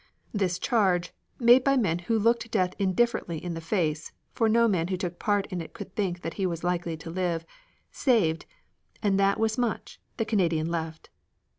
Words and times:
This 0.33 0.57
charge, 0.57 1.13
made 1.37 1.63
by 1.63 1.77
men 1.77 1.99
who 1.99 2.17
looked 2.17 2.49
death 2.49 2.73
indifferently 2.79 3.37
in 3.37 3.53
the 3.53 3.61
face 3.61 4.11
(for 4.33 4.49
no 4.49 4.67
man 4.67 4.87
who 4.87 4.97
took 4.97 5.19
part 5.19 5.45
in 5.53 5.61
it 5.61 5.73
could 5.73 5.95
think 5.95 6.21
that 6.21 6.33
he 6.41 6.47
was 6.47 6.63
likely 6.63 6.97
to 6.97 7.11
live) 7.11 7.45
saved, 7.91 8.47
and 9.03 9.19
that 9.19 9.39
was 9.39 9.59
much, 9.59 10.01
the 10.17 10.25
Canadian 10.25 10.71
left. 10.71 11.11